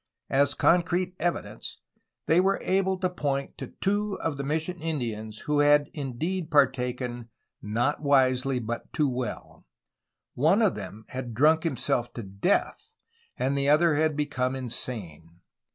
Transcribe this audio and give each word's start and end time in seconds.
As 0.31 0.55
concrete 0.55 1.13
evidence 1.19 1.77
they 2.25 2.39
were 2.41 2.57
able 2.63 2.97
to 2.97 3.07
point 3.07 3.55
to 3.59 3.75
two 3.81 4.15
of 4.19 4.35
the 4.35 4.43
mission 4.43 4.79
Indians 4.81 5.41
who 5.41 5.59
had 5.59 5.91
indeed 5.93 6.49
partaken 6.49 7.29
"not 7.61 8.01
wisely 8.01 8.57
but 8.57 8.91
too 8.93 9.07
well"; 9.07 9.67
one 10.33 10.63
of 10.63 10.73
them 10.73 11.05
had 11.09 11.35
drunk 11.35 11.61
himself 11.61 12.11
to 12.15 12.23
death, 12.23 12.95
and 13.37 13.55
the 13.55 13.69
other 13.69 13.93
had 13.93 14.17
become 14.17 14.55
in 14.55 14.71
sane. 14.71 15.41